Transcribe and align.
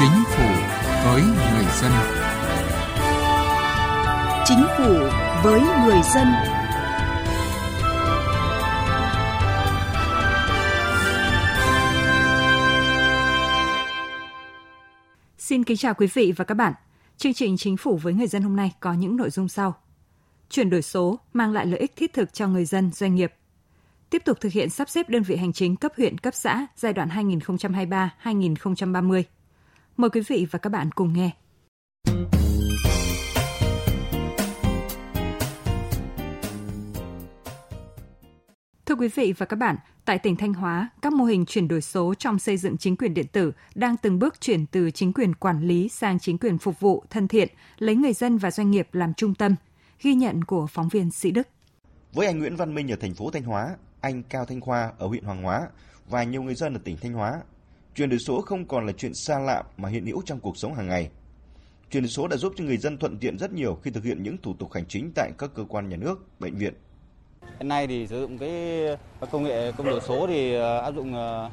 Chính 0.00 0.24
phủ 0.26 0.48
với 1.04 1.22
người 1.22 1.64
dân. 1.80 1.92
Chính 4.44 4.64
phủ 4.78 4.94
với 5.44 5.60
người 5.60 6.00
dân. 6.14 6.26
Xin 15.38 15.64
kính 15.64 15.76
chào 15.76 15.94
quý 15.94 16.06
vị 16.14 16.32
và 16.36 16.44
các 16.44 16.54
bạn. 16.54 16.72
Chương 17.16 17.34
trình 17.34 17.56
Chính 17.56 17.76
phủ 17.76 17.96
với 17.96 18.12
người 18.12 18.26
dân 18.26 18.42
hôm 18.42 18.56
nay 18.56 18.72
có 18.80 18.92
những 18.92 19.16
nội 19.16 19.30
dung 19.30 19.48
sau. 19.48 19.74
Chuyển 20.50 20.70
đổi 20.70 20.82
số 20.82 21.18
mang 21.32 21.52
lại 21.52 21.66
lợi 21.66 21.80
ích 21.80 21.96
thiết 21.96 22.12
thực 22.12 22.32
cho 22.32 22.48
người 22.48 22.64
dân, 22.64 22.90
doanh 22.92 23.14
nghiệp. 23.14 23.32
Tiếp 24.10 24.22
tục 24.24 24.40
thực 24.40 24.52
hiện 24.52 24.70
sắp 24.70 24.88
xếp 24.88 25.08
đơn 25.08 25.22
vị 25.22 25.36
hành 25.36 25.52
chính 25.52 25.76
cấp 25.76 25.92
huyện, 25.96 26.18
cấp 26.18 26.34
xã 26.34 26.66
giai 26.76 26.92
đoạn 26.92 27.08
2023-2030. 27.08 29.22
Mời 29.98 30.10
quý 30.10 30.20
vị 30.20 30.46
và 30.50 30.58
các 30.58 30.70
bạn 30.70 30.90
cùng 30.92 31.12
nghe. 31.12 31.30
Thưa 38.86 38.94
quý 38.94 39.08
vị 39.08 39.34
và 39.38 39.46
các 39.46 39.56
bạn, 39.56 39.76
tại 40.04 40.18
tỉnh 40.18 40.36
Thanh 40.36 40.54
Hóa, 40.54 40.90
các 41.02 41.12
mô 41.12 41.24
hình 41.24 41.46
chuyển 41.46 41.68
đổi 41.68 41.80
số 41.80 42.14
trong 42.14 42.38
xây 42.38 42.56
dựng 42.56 42.76
chính 42.78 42.96
quyền 42.96 43.14
điện 43.14 43.26
tử 43.32 43.52
đang 43.74 43.96
từng 43.96 44.18
bước 44.18 44.40
chuyển 44.40 44.66
từ 44.66 44.90
chính 44.90 45.12
quyền 45.12 45.34
quản 45.34 45.62
lý 45.62 45.88
sang 45.88 46.18
chính 46.18 46.38
quyền 46.38 46.58
phục 46.58 46.80
vụ 46.80 47.04
thân 47.10 47.28
thiện, 47.28 47.48
lấy 47.78 47.96
người 47.96 48.12
dân 48.12 48.38
và 48.38 48.50
doanh 48.50 48.70
nghiệp 48.70 48.88
làm 48.92 49.14
trung 49.14 49.34
tâm. 49.34 49.54
Ghi 50.02 50.14
nhận 50.14 50.44
của 50.44 50.66
phóng 50.66 50.88
viên 50.88 51.10
Sĩ 51.10 51.30
Đức. 51.30 51.48
Với 52.12 52.26
anh 52.26 52.38
Nguyễn 52.38 52.56
Văn 52.56 52.74
Minh 52.74 52.92
ở 52.92 52.96
thành 52.96 53.14
phố 53.14 53.30
Thanh 53.30 53.44
Hóa, 53.44 53.76
anh 54.00 54.22
Cao 54.22 54.44
Thanh 54.44 54.60
Khoa 54.60 54.92
ở 54.98 55.06
huyện 55.06 55.24
Hoàng 55.24 55.42
Hóa 55.42 55.68
và 56.08 56.22
nhiều 56.22 56.42
người 56.42 56.54
dân 56.54 56.74
ở 56.74 56.80
tỉnh 56.84 56.96
Thanh 57.02 57.12
Hóa, 57.12 57.40
chuyển 57.98 58.10
đổi 58.10 58.18
số 58.18 58.40
không 58.40 58.64
còn 58.64 58.86
là 58.86 58.92
chuyện 58.92 59.14
xa 59.14 59.38
lạ 59.38 59.62
mà 59.76 59.88
hiện 59.88 60.06
hữu 60.06 60.22
trong 60.24 60.40
cuộc 60.40 60.56
sống 60.56 60.74
hàng 60.74 60.88
ngày. 60.88 61.10
Chuyển 61.90 62.02
đổi 62.02 62.10
số 62.10 62.28
đã 62.28 62.36
giúp 62.36 62.52
cho 62.56 62.64
người 62.64 62.76
dân 62.76 62.98
thuận 62.98 63.18
tiện 63.18 63.38
rất 63.38 63.52
nhiều 63.52 63.78
khi 63.82 63.90
thực 63.90 64.04
hiện 64.04 64.22
những 64.22 64.36
thủ 64.42 64.54
tục 64.58 64.72
hành 64.72 64.84
chính 64.88 65.12
tại 65.14 65.30
các 65.38 65.50
cơ 65.54 65.64
quan 65.68 65.88
nhà 65.88 65.96
nước, 65.96 66.40
bệnh 66.40 66.54
viện, 66.54 66.74
Hiện 67.58 67.68
nay 67.68 67.86
thì 67.86 68.06
sử 68.06 68.20
dụng 68.20 68.38
cái 68.38 68.50
công 69.30 69.42
nghệ 69.42 69.72
công 69.72 69.86
nghệ 69.86 70.00
số 70.00 70.26
thì 70.26 70.54
ờ, 70.54 70.78
áp 70.78 70.90
dụng 70.90 71.14
ờ, 71.14 71.50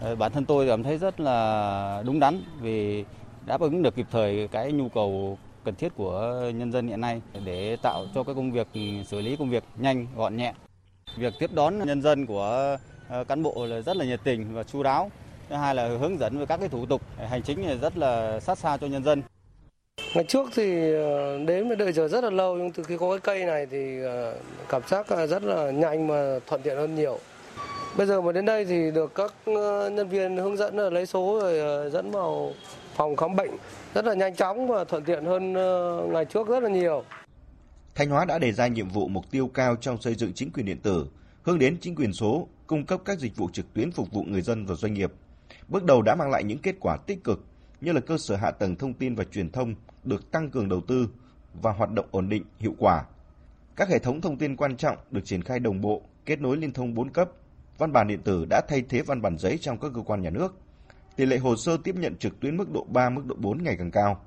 ờ, 0.00 0.16
bản 0.16 0.32
thân 0.32 0.44
tôi 0.44 0.66
cảm 0.68 0.82
thấy 0.82 0.98
rất 0.98 1.20
là 1.20 2.02
đúng 2.06 2.20
đắn 2.20 2.42
vì 2.60 3.04
đáp 3.46 3.60
ứng 3.60 3.82
được 3.82 3.94
kịp 3.96 4.06
thời 4.10 4.48
cái 4.48 4.72
nhu 4.72 4.88
cầu 4.88 5.38
cần 5.64 5.74
thiết 5.74 5.92
của 5.96 6.42
nhân 6.54 6.72
dân 6.72 6.88
hiện 6.88 7.00
nay 7.00 7.22
để 7.44 7.76
tạo 7.82 8.06
cho 8.14 8.22
cái 8.22 8.34
công 8.34 8.52
việc 8.52 8.66
ừ, 8.74 8.80
xử 9.06 9.20
lý 9.20 9.36
công 9.36 9.50
việc 9.50 9.64
nhanh 9.76 10.06
gọn 10.16 10.36
nhẹ. 10.36 10.54
Việc 11.16 11.34
tiếp 11.38 11.50
đón 11.54 11.78
nhân 11.78 12.02
dân 12.02 12.26
của 12.26 12.76
cán 13.28 13.42
bộ 13.42 13.66
là 13.66 13.80
rất 13.80 13.96
là 13.96 14.04
nhiệt 14.04 14.20
tình 14.24 14.54
và 14.54 14.62
chu 14.62 14.82
đáo. 14.82 15.10
Thứ 15.48 15.56
hai 15.56 15.74
là 15.74 15.88
hướng 15.88 16.18
dẫn 16.18 16.38
về 16.38 16.46
các 16.46 16.56
cái 16.56 16.68
thủ 16.68 16.86
tục 16.86 17.02
hành 17.28 17.42
chính 17.42 17.80
rất 17.80 17.96
là 17.96 18.40
sát 18.40 18.58
sao 18.58 18.78
cho 18.78 18.86
nhân 18.86 19.04
dân. 19.04 19.22
Ngày 20.14 20.24
trước 20.24 20.50
thì 20.54 20.94
ờ, 20.94 21.38
đến 21.46 21.68
mà 21.68 21.74
đợi 21.74 21.92
chờ 21.92 22.08
rất 22.08 22.24
là 22.24 22.30
lâu 22.30 22.56
nhưng 22.56 22.70
từ 22.70 22.82
khi 22.82 22.96
có 22.96 23.10
cái 23.10 23.18
cây 23.20 23.44
này 23.44 23.66
thì 23.66 24.02
ờ, 24.02 24.36
cảm 24.68 24.82
giác 24.88 25.06
rất 25.28 25.42
là 25.42 25.70
nhanh 25.70 26.06
mà 26.06 26.38
thuận 26.46 26.62
tiện 26.62 26.76
hơn 26.76 26.94
nhiều. 26.94 27.18
Bây 27.96 28.06
giờ 28.06 28.20
mà 28.20 28.32
đến 28.32 28.44
đây 28.44 28.64
thì 28.64 28.90
được 28.90 29.14
các 29.14 29.34
ờ, 29.44 29.90
nhân 29.90 30.08
viên 30.08 30.36
hướng 30.36 30.56
dẫn 30.56 30.76
là 30.76 30.90
lấy 30.90 31.06
số 31.06 31.38
rồi 31.42 31.90
dẫn 31.90 32.10
vào 32.10 32.52
phòng 32.96 33.16
khám 33.16 33.36
bệnh 33.36 33.50
rất 33.94 34.04
là 34.04 34.14
nhanh 34.14 34.36
chóng 34.36 34.68
và 34.68 34.84
thuận 34.84 35.04
tiện 35.04 35.24
hơn 35.24 35.52
ngày 36.12 36.24
trước 36.24 36.48
rất 36.48 36.62
là 36.62 36.70
nhiều. 36.70 37.04
Thanh 37.94 38.10
Hóa 38.10 38.24
đã 38.24 38.38
đề 38.38 38.52
ra 38.52 38.66
nhiệm 38.66 38.88
vụ 38.88 39.08
mục 39.08 39.24
tiêu 39.30 39.50
cao 39.54 39.76
trong 39.76 40.00
xây 40.00 40.14
dựng 40.14 40.32
chính 40.32 40.50
quyền 40.52 40.66
điện 40.66 40.78
tử, 40.82 41.06
hướng 41.42 41.58
đến 41.58 41.76
chính 41.80 41.94
quyền 41.94 42.12
số, 42.12 42.48
cung 42.66 42.86
cấp 42.86 43.00
các 43.04 43.18
dịch 43.18 43.36
vụ 43.36 43.48
trực 43.52 43.74
tuyến 43.74 43.92
phục 43.92 44.12
vụ 44.12 44.22
người 44.22 44.42
dân 44.42 44.66
và 44.66 44.74
doanh 44.74 44.94
nghiệp. 44.94 45.12
Bước 45.68 45.84
đầu 45.84 46.02
đã 46.02 46.14
mang 46.14 46.30
lại 46.30 46.44
những 46.44 46.58
kết 46.58 46.74
quả 46.80 46.96
tích 46.96 47.24
cực 47.24 47.44
như 47.80 47.92
là 47.92 48.00
cơ 48.00 48.18
sở 48.18 48.36
hạ 48.36 48.50
tầng 48.50 48.76
thông 48.76 48.94
tin 48.94 49.14
và 49.14 49.24
truyền 49.24 49.50
thông 49.50 49.74
được 50.04 50.30
tăng 50.30 50.50
cường 50.50 50.68
đầu 50.68 50.80
tư 50.80 51.08
và 51.62 51.72
hoạt 51.72 51.92
động 51.92 52.06
ổn 52.10 52.28
định, 52.28 52.44
hiệu 52.58 52.74
quả. 52.78 53.04
Các 53.76 53.88
hệ 53.88 53.98
thống 53.98 54.20
thông 54.20 54.38
tin 54.38 54.56
quan 54.56 54.76
trọng 54.76 54.96
được 55.10 55.20
triển 55.24 55.42
khai 55.42 55.58
đồng 55.58 55.80
bộ, 55.80 56.02
kết 56.24 56.40
nối 56.40 56.56
liên 56.56 56.72
thông 56.72 56.94
4 56.94 57.10
cấp. 57.10 57.30
Văn 57.78 57.92
bản 57.92 58.08
điện 58.08 58.20
tử 58.24 58.44
đã 58.50 58.60
thay 58.68 58.82
thế 58.88 59.02
văn 59.02 59.22
bản 59.22 59.38
giấy 59.38 59.58
trong 59.60 59.78
các 59.78 59.92
cơ 59.94 60.02
quan 60.02 60.22
nhà 60.22 60.30
nước. 60.30 60.54
Tỷ 61.16 61.26
lệ 61.26 61.38
hồ 61.38 61.56
sơ 61.56 61.76
tiếp 61.84 61.94
nhận 61.94 62.16
trực 62.16 62.40
tuyến 62.40 62.56
mức 62.56 62.70
độ 62.72 62.86
3, 62.88 63.10
mức 63.10 63.26
độ 63.26 63.34
4 63.38 63.62
ngày 63.62 63.76
càng 63.78 63.90
cao. 63.90 64.24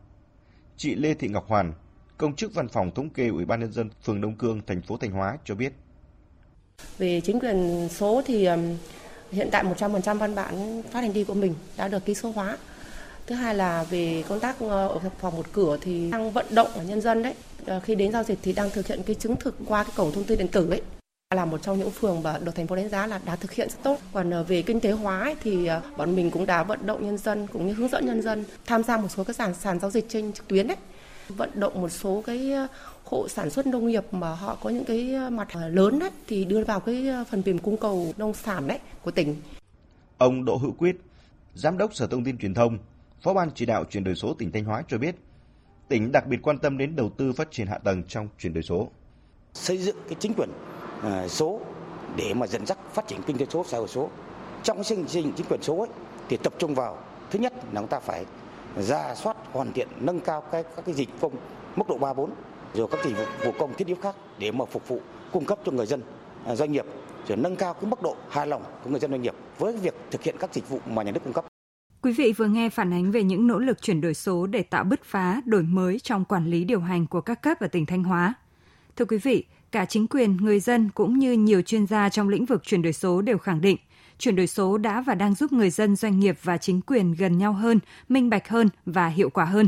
Chị 0.77 0.95
Lê 0.95 1.13
Thị 1.13 1.27
Ngọc 1.27 1.47
Hoàn, 1.47 1.73
công 2.17 2.35
chức 2.35 2.53
văn 2.53 2.67
phòng 2.67 2.91
thống 2.91 3.09
kê 3.09 3.27
Ủy 3.27 3.45
ban 3.45 3.59
nhân 3.59 3.71
dân 3.71 3.89
phường 4.03 4.21
Đông 4.21 4.35
Cương, 4.35 4.61
thành 4.67 4.81
phố 4.81 4.97
Thanh 4.97 5.11
Hóa 5.11 5.37
cho 5.43 5.55
biết. 5.55 5.73
Về 6.97 7.21
chính 7.21 7.39
quyền 7.39 7.89
số 7.89 8.21
thì 8.25 8.47
hiện 9.31 9.49
tại 9.51 9.63
100% 9.63 10.17
văn 10.17 10.35
bản 10.35 10.83
phát 10.91 11.01
hành 11.01 11.13
đi 11.13 11.23
của 11.23 11.33
mình 11.33 11.53
đã 11.77 11.87
được 11.87 12.05
ký 12.05 12.13
số 12.13 12.31
hóa 12.31 12.57
Thứ 13.27 13.35
hai 13.35 13.55
là 13.55 13.83
về 13.83 14.23
công 14.29 14.39
tác 14.39 14.59
ờ, 14.59 14.87
ở 14.87 14.99
phòng 15.19 15.35
một 15.37 15.45
cửa 15.53 15.77
thì 15.81 16.11
đang 16.11 16.31
vận 16.31 16.45
động 16.49 16.67
ở 16.75 16.83
nhân 16.83 17.01
dân 17.01 17.23
đấy. 17.23 17.33
Ờ, 17.65 17.79
khi 17.79 17.95
đến 17.95 18.11
giao 18.11 18.23
dịch 18.23 18.39
thì 18.41 18.53
đang 18.53 18.69
thực 18.69 18.87
hiện 18.87 19.01
cái 19.05 19.15
chứng 19.15 19.35
thực 19.35 19.55
qua 19.65 19.83
cái 19.83 19.93
cổng 19.95 20.11
thông 20.11 20.23
tin 20.23 20.37
điện 20.37 20.47
tử 20.47 20.69
ấy 20.69 20.81
là 21.35 21.45
một 21.45 21.61
trong 21.61 21.79
những 21.79 21.91
phường 21.91 22.23
mà 22.23 22.37
được 22.43 22.55
thành 22.55 22.67
phố 22.67 22.75
đánh 22.75 22.89
giá 22.89 23.07
là 23.07 23.19
đã 23.25 23.35
thực 23.35 23.51
hiện 23.51 23.69
rất 23.69 23.83
tốt. 23.83 23.97
Còn 24.13 24.31
ờ, 24.31 24.43
về 24.43 24.61
kinh 24.61 24.79
tế 24.79 24.91
hóa 24.91 25.19
ấy, 25.19 25.35
thì 25.43 25.69
bọn 25.97 26.15
mình 26.15 26.31
cũng 26.31 26.45
đã 26.45 26.63
vận 26.63 26.85
động 26.85 27.05
nhân 27.05 27.17
dân 27.17 27.47
cũng 27.47 27.67
như 27.67 27.73
hướng 27.73 27.89
dẫn 27.89 28.05
nhân 28.05 28.21
dân 28.21 28.43
tham 28.65 28.83
gia 28.83 28.97
một 28.97 29.07
số 29.17 29.23
các 29.23 29.35
sàn 29.35 29.53
sàn 29.53 29.79
giao 29.79 29.91
dịch 29.91 30.05
trên 30.09 30.33
trực 30.33 30.47
tuyến 30.47 30.67
đấy. 30.67 30.77
Vận 31.29 31.49
động 31.53 31.81
một 31.81 31.89
số 31.89 32.23
cái 32.25 32.53
hộ 33.03 33.27
sản 33.27 33.49
xuất 33.49 33.67
nông 33.67 33.87
nghiệp 33.87 34.05
mà 34.11 34.35
họ 34.35 34.57
có 34.63 34.69
những 34.69 34.85
cái 34.85 35.15
mặt 35.29 35.47
lớn 35.69 35.99
đấy 35.99 36.09
thì 36.27 36.45
đưa 36.45 36.63
vào 36.63 36.79
cái 36.79 37.05
phần 37.29 37.41
mềm 37.45 37.59
cung 37.59 37.77
cầu 37.77 38.13
nông 38.17 38.33
sản 38.33 38.67
đấy 38.67 38.79
của 39.01 39.11
tỉnh. 39.11 39.35
Ông 40.17 40.45
Đỗ 40.45 40.57
Hữu 40.57 40.71
Quyết, 40.71 40.95
Giám 41.55 41.77
đốc 41.77 41.95
Sở 41.95 42.07
Thông 42.07 42.23
tin 42.23 42.37
Truyền 42.37 42.53
thông 42.53 42.77
Phó 43.21 43.33
ban 43.33 43.51
chỉ 43.55 43.65
đạo 43.65 43.83
chuyển 43.89 44.03
đổi 44.03 44.15
số 44.15 44.33
tỉnh 44.33 44.51
Thanh 44.51 44.65
Hóa 44.65 44.83
cho 44.87 44.97
biết, 44.97 45.15
tỉnh 45.87 46.11
đặc 46.11 46.27
biệt 46.27 46.37
quan 46.41 46.57
tâm 46.57 46.77
đến 46.77 46.95
đầu 46.95 47.09
tư 47.17 47.33
phát 47.33 47.51
triển 47.51 47.67
hạ 47.67 47.77
tầng 47.77 48.03
trong 48.07 48.27
chuyển 48.39 48.53
đổi 48.53 48.63
số. 48.63 48.89
Xây 49.53 49.77
dựng 49.77 49.95
cái 50.07 50.15
chính 50.19 50.33
quyền 50.33 50.49
số 51.29 51.61
để 52.15 52.33
mà 52.33 52.47
dẫn 52.47 52.65
dắt 52.65 52.77
phát 52.93 53.07
triển 53.07 53.21
kinh 53.27 53.37
tế 53.37 53.45
số, 53.49 53.65
xã 53.67 53.77
hội 53.77 53.87
số. 53.87 54.09
Trong 54.63 54.83
xây 54.83 54.97
dựng 55.07 55.31
chính 55.35 55.45
quyền 55.49 55.61
số 55.61 55.77
ấy, 55.77 55.89
thì 56.29 56.37
tập 56.37 56.53
trung 56.59 56.75
vào 56.75 56.97
thứ 57.31 57.39
nhất 57.39 57.53
là 57.55 57.81
chúng 57.81 57.87
ta 57.87 57.99
phải 57.99 58.25
ra 58.79 59.15
soát 59.15 59.37
hoàn 59.51 59.73
thiện 59.73 59.87
nâng 59.99 60.19
cao 60.19 60.41
các 60.51 60.65
các 60.75 60.85
cái 60.85 60.95
dịch 60.95 61.09
vụ 61.21 61.29
công 61.29 61.39
mức 61.75 61.89
độ 61.89 61.97
3 61.97 62.13
4 62.13 62.29
rồi 62.73 62.87
các 62.91 62.99
dịch 63.05 63.15
vụ 63.45 63.51
công 63.59 63.73
thiết 63.73 63.87
yếu 63.87 63.97
khác 64.01 64.15
để 64.39 64.51
mà 64.51 64.65
phục 64.65 64.87
vụ 64.87 64.99
cung 65.31 65.45
cấp 65.45 65.59
cho 65.65 65.71
người 65.71 65.85
dân 65.85 66.01
à, 66.45 66.55
doanh 66.55 66.71
nghiệp 66.71 66.85
rồi 67.27 67.37
nâng 67.37 67.55
cao 67.55 67.73
cái 67.73 67.89
mức 67.89 68.01
độ 68.01 68.15
hài 68.29 68.47
lòng 68.47 68.63
của 68.83 68.89
người 68.89 68.99
dân 68.99 69.11
doanh 69.11 69.21
nghiệp 69.21 69.35
với 69.57 69.77
việc 69.77 69.95
thực 70.11 70.23
hiện 70.23 70.35
các 70.39 70.53
dịch 70.53 70.69
vụ 70.69 70.79
mà 70.89 71.03
nhà 71.03 71.11
nước 71.11 71.19
cung 71.23 71.33
cấp. 71.33 71.45
Quý 72.01 72.11
vị 72.11 72.33
vừa 72.37 72.47
nghe 72.47 72.69
phản 72.69 72.93
ánh 72.93 73.11
về 73.11 73.23
những 73.23 73.47
nỗ 73.47 73.59
lực 73.59 73.81
chuyển 73.81 74.01
đổi 74.01 74.13
số 74.13 74.47
để 74.47 74.63
tạo 74.63 74.83
bứt 74.83 75.03
phá, 75.03 75.41
đổi 75.45 75.63
mới 75.63 75.99
trong 75.99 76.25
quản 76.25 76.45
lý 76.45 76.63
điều 76.63 76.79
hành 76.79 77.07
của 77.07 77.21
các 77.21 77.41
cấp 77.41 77.59
ở 77.59 77.67
tỉnh 77.67 77.85
Thanh 77.85 78.03
Hóa. 78.03 78.33
Thưa 78.95 79.05
quý 79.05 79.17
vị, 79.17 79.45
cả 79.71 79.85
chính 79.85 80.07
quyền, 80.07 80.37
người 80.37 80.59
dân 80.59 80.89
cũng 80.95 81.19
như 81.19 81.31
nhiều 81.33 81.61
chuyên 81.61 81.87
gia 81.87 82.09
trong 82.09 82.29
lĩnh 82.29 82.45
vực 82.45 82.63
chuyển 82.63 82.81
đổi 82.81 82.93
số 82.93 83.21
đều 83.21 83.37
khẳng 83.37 83.61
định 83.61 83.77
chuyển 84.21 84.35
đổi 84.35 84.47
số 84.47 84.77
đã 84.77 85.01
và 85.01 85.15
đang 85.15 85.35
giúp 85.35 85.53
người 85.53 85.69
dân, 85.69 85.95
doanh 85.95 86.19
nghiệp 86.19 86.37
và 86.43 86.57
chính 86.57 86.81
quyền 86.81 87.13
gần 87.13 87.37
nhau 87.37 87.53
hơn, 87.53 87.79
minh 88.09 88.29
bạch 88.29 88.49
hơn 88.49 88.69
và 88.85 89.07
hiệu 89.07 89.29
quả 89.29 89.45
hơn. 89.45 89.67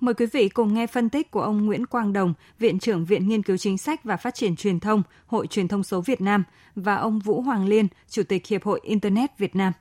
Mời 0.00 0.14
quý 0.14 0.26
vị 0.26 0.48
cùng 0.48 0.74
nghe 0.74 0.86
phân 0.86 1.08
tích 1.08 1.30
của 1.30 1.40
ông 1.40 1.66
Nguyễn 1.66 1.86
Quang 1.86 2.12
Đồng, 2.12 2.34
Viện 2.58 2.78
trưởng 2.78 3.04
Viện 3.04 3.28
Nghiên 3.28 3.42
cứu 3.42 3.56
Chính 3.56 3.78
sách 3.78 4.04
và 4.04 4.16
Phát 4.16 4.34
triển 4.34 4.56
Truyền 4.56 4.80
thông, 4.80 5.02
Hội 5.26 5.46
Truyền 5.46 5.68
thông 5.68 5.82
số 5.82 6.00
Việt 6.00 6.20
Nam 6.20 6.44
và 6.74 6.96
ông 6.96 7.18
Vũ 7.18 7.40
Hoàng 7.40 7.68
Liên, 7.68 7.86
Chủ 8.08 8.22
tịch 8.22 8.46
Hiệp 8.46 8.64
hội 8.64 8.80
Internet 8.82 9.38
Việt 9.38 9.56
Nam. 9.56 9.72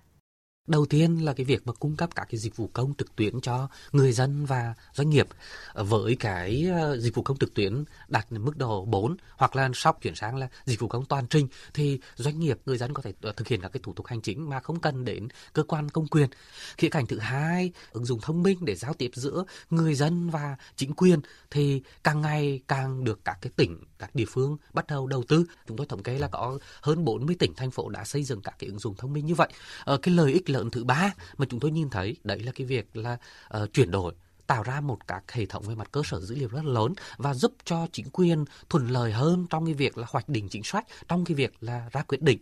Đầu 0.68 0.86
tiên 0.86 1.26
là 1.26 1.34
cái 1.34 1.46
việc 1.46 1.68
mà 1.68 1.74
cung 1.74 1.96
cấp 1.96 2.10
các 2.16 2.28
cái 2.32 2.40
dịch 2.40 2.56
vụ 2.56 2.70
công 2.74 2.94
trực 2.98 3.16
tuyến 3.16 3.42
cho 3.42 3.70
người 3.92 4.12
dân 4.12 4.46
và 4.46 4.74
doanh 4.94 5.10
nghiệp 5.10 5.28
ờ, 5.74 5.84
với 5.84 6.16
cái 6.16 6.68
ờ, 6.74 7.00
dịch 7.00 7.16
vụ 7.16 7.24
công 7.24 7.38
trực 7.38 7.54
tuyến 7.54 7.84
đạt 8.08 8.32
mức 8.32 8.58
độ 8.58 8.86
4 8.86 9.18
hoặc 9.38 9.56
là 9.56 9.70
sóc 9.74 10.02
chuyển 10.02 10.16
sang 10.16 10.36
là 10.36 10.48
dịch 10.66 10.80
vụ 10.80 10.88
công 10.88 11.06
toàn 11.06 11.28
trình 11.28 11.48
thì 11.74 12.00
doanh 12.16 12.40
nghiệp 12.40 12.58
người 12.66 12.78
dân 12.78 12.94
có 12.94 13.02
thể 13.02 13.14
ờ, 13.22 13.32
thực 13.32 13.48
hiện 13.48 13.62
các 13.62 13.72
cái 13.74 13.82
thủ 13.84 13.94
tục 13.94 14.08
hành 14.08 14.22
chính 14.22 14.50
mà 14.50 14.60
không 14.60 14.80
cần 14.80 15.06
đến 15.06 15.28
cơ 15.54 15.64
quan 15.64 15.90
công 15.90 16.08
quyền. 16.08 16.30
Khía 16.78 16.90
cạnh 16.90 17.08
thứ 17.08 17.20
hai, 17.20 17.72
ứng 17.92 18.06
dụng 18.06 18.20
thông 18.22 18.44
minh 18.44 18.58
để 18.62 18.76
giao 18.76 18.94
tiếp 18.94 19.12
giữa 19.14 19.44
người 19.70 19.96
dân 19.96 20.30
và 20.30 20.56
chính 20.76 20.94
quyền 20.94 21.20
thì 21.52 21.82
càng 22.04 22.22
ngày 22.22 22.62
càng 22.68 23.04
được 23.04 23.20
các 23.26 23.38
cái 23.42 23.52
tỉnh, 23.56 23.84
các 24.00 24.16
địa 24.16 24.26
phương 24.28 24.58
bắt 24.74 24.88
đầu 24.88 25.08
đầu 25.08 25.24
tư. 25.28 25.46
Chúng 25.68 25.78
tôi 25.78 25.88
thống 25.88 26.04
kê 26.04 26.18
là 26.18 26.28
có 26.28 26.60
hơn 26.82 27.06
40 27.06 27.36
tỉnh 27.40 27.54
thành 27.54 27.72
phố 27.72 27.90
đã 27.90 28.04
xây 28.04 28.24
dựng 28.24 28.42
các 28.42 28.56
cái 28.60 28.68
ứng 28.68 28.80
dụng 28.80 28.96
thông 28.96 29.14
minh 29.14 29.26
như 29.26 29.36
vậy. 29.36 29.50
Cái 30.02 30.16
lợi 30.16 30.34
ích 30.34 30.50
lớn 30.58 30.70
thứ 30.70 30.84
ba 30.84 31.14
mà 31.38 31.46
chúng 31.50 31.60
tôi 31.60 31.72
nhìn 31.72 31.90
thấy 31.90 32.18
đấy 32.24 32.40
là 32.40 32.52
cái 32.56 32.68
việc 32.68 32.98
là 32.98 33.18
uh, 33.62 33.74
chuyển 33.74 33.92
đổi 33.92 34.14
tạo 34.48 34.64
ra 34.64 34.82
một 34.82 35.08
các 35.08 35.32
hệ 35.32 35.46
thống 35.46 35.64
về 35.64 35.76
mặt 35.76 35.88
cơ 35.92 36.02
sở 36.06 36.20
dữ 36.20 36.36
liệu 36.36 36.50
rất 36.50 36.66
lớn 36.66 36.94
và 37.18 37.34
giúp 37.34 37.54
cho 37.66 37.88
chính 37.92 38.10
quyền 38.10 38.46
thuận 38.70 38.88
lợi 38.88 39.12
hơn 39.12 39.48
trong 39.50 39.66
cái 39.66 39.74
việc 39.74 39.98
là 39.98 40.08
hoạch 40.10 40.30
định 40.30 40.50
chính 40.50 40.64
sách, 40.64 40.86
trong 41.08 41.26
cái 41.26 41.36
việc 41.36 41.54
là 41.62 41.90
ra 41.92 42.02
quyết 42.02 42.22
định. 42.22 42.40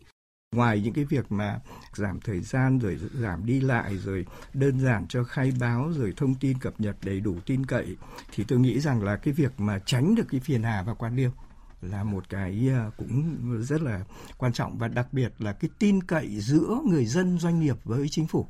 Ngoài 0.56 0.82
những 0.82 0.94
cái 0.94 1.06
việc 1.06 1.32
mà 1.32 1.60
giảm 1.94 2.20
thời 2.20 2.40
gian 2.40 2.80
rồi 2.80 3.00
giảm 3.14 3.46
đi 3.46 3.62
lại 3.62 3.98
rồi 3.98 4.26
đơn 4.54 4.80
giản 4.80 5.06
cho 5.10 5.24
khai 5.24 5.54
báo 5.60 5.92
rồi 5.98 6.14
thông 6.18 6.36
tin 6.36 6.60
cập 6.60 6.82
nhật 6.82 6.96
đầy 7.04 7.20
đủ 7.20 7.36
tin 7.46 7.66
cậy 7.66 7.96
thì 8.32 8.44
tôi 8.48 8.60
nghĩ 8.60 8.80
rằng 8.80 9.04
là 9.04 9.16
cái 9.16 9.34
việc 9.34 9.60
mà 9.60 9.80
tránh 9.86 10.16
được 10.16 10.26
cái 10.30 10.40
phiền 10.40 10.64
hà 10.64 10.84
và 10.84 10.94
quan 10.94 11.16
liêu 11.16 11.32
là 11.90 12.04
một 12.04 12.30
cái 12.30 12.70
ờ, 12.74 12.92
cũng 12.98 13.44
rất 13.64 13.82
là 13.82 14.04
quan 14.38 14.54
trọng 14.54 14.78
và 14.78 14.88
đặc 14.88 15.08
biệt 15.12 15.34
là 15.40 15.54
cái 15.54 15.70
tin 15.80 16.04
cậy 16.04 16.40
giữa 16.40 16.80
người 16.86 17.06
dân 17.06 17.40
doanh 17.40 17.60
nghiệp 17.60 17.76
với 17.84 18.10
chính 18.10 18.28
phủ. 18.28 18.48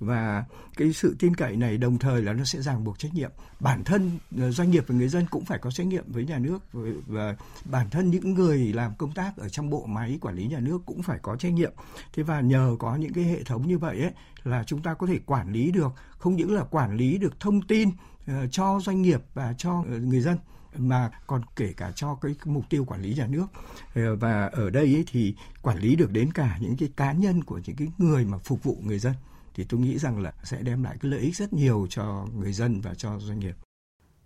Và 0.00 0.44
cái 0.76 0.92
sự 0.92 1.16
tin 1.18 1.34
cậy 1.34 1.56
này 1.56 1.78
đồng 1.78 1.98
thời 1.98 2.22
là 2.22 2.32
nó 2.32 2.44
sẽ 2.44 2.62
ràng 2.62 2.84
buộc 2.84 2.98
trách 2.98 3.14
nhiệm. 3.14 3.30
Bản 3.60 3.84
thân 3.84 4.18
ờ, 4.38 4.50
doanh 4.50 4.70
nghiệp 4.70 4.84
và 4.86 4.94
người 4.94 5.08
dân 5.08 5.26
cũng 5.30 5.44
phải 5.44 5.58
có 5.58 5.70
trách 5.70 5.86
nhiệm 5.86 6.12
với 6.12 6.24
nhà 6.24 6.38
nước 6.38 6.58
và 7.06 7.36
bản 7.64 7.90
thân 7.90 8.10
những 8.10 8.34
người 8.34 8.72
làm 8.72 8.94
công 8.98 9.12
tác 9.12 9.36
ở 9.36 9.48
trong 9.48 9.70
bộ 9.70 9.86
máy 9.86 10.18
quản 10.20 10.34
lý 10.34 10.46
nhà 10.46 10.60
nước 10.60 10.78
cũng 10.86 11.02
phải 11.02 11.18
có 11.22 11.36
trách 11.36 11.52
nhiệm. 11.52 11.72
Thế 12.12 12.22
và 12.22 12.40
nhờ 12.40 12.76
có 12.78 12.96
những 12.96 13.12
cái 13.12 13.24
hệ 13.24 13.42
thống 13.42 13.66
như 13.68 13.78
vậy 13.78 14.00
ấy, 14.00 14.12
là 14.44 14.64
chúng 14.64 14.82
ta 14.82 14.94
có 14.94 15.06
thể 15.06 15.18
quản 15.26 15.52
lý 15.52 15.70
được, 15.70 15.92
không 16.18 16.36
những 16.36 16.54
là 16.54 16.64
quản 16.64 16.96
lý 16.96 17.18
được 17.18 17.40
thông 17.40 17.62
tin 17.62 17.90
ờ, 18.26 18.46
cho 18.50 18.80
doanh 18.82 19.02
nghiệp 19.02 19.22
và 19.34 19.54
cho 19.58 19.82
người 19.82 20.20
dân 20.20 20.36
mà 20.76 21.10
còn 21.26 21.42
kể 21.56 21.72
cả 21.76 21.92
cho 21.96 22.14
cái 22.14 22.34
mục 22.44 22.64
tiêu 22.70 22.84
quản 22.84 23.02
lý 23.02 23.14
nhà 23.14 23.26
nước 23.26 23.46
ờ, 23.94 24.16
và 24.16 24.46
ở 24.46 24.70
đây 24.70 24.84
ấy 24.84 25.04
thì 25.06 25.34
quản 25.62 25.78
lý 25.78 25.96
được 25.96 26.12
đến 26.12 26.32
cả 26.32 26.58
những 26.60 26.76
cái 26.76 26.88
cá 26.96 27.12
nhân 27.12 27.44
của 27.44 27.60
những 27.66 27.76
cái 27.76 27.88
người 27.98 28.24
mà 28.24 28.38
phục 28.38 28.62
vụ 28.62 28.76
người 28.84 28.98
dân 28.98 29.14
thì 29.54 29.64
tôi 29.68 29.80
nghĩ 29.80 29.98
rằng 29.98 30.20
là 30.22 30.32
sẽ 30.42 30.62
đem 30.62 30.82
lại 30.82 30.96
cái 31.00 31.10
lợi 31.10 31.20
ích 31.20 31.36
rất 31.36 31.52
nhiều 31.52 31.86
cho 31.90 32.26
người 32.36 32.52
dân 32.52 32.80
và 32.80 32.94
cho 32.94 33.18
doanh 33.18 33.38
nghiệp. 33.38 33.54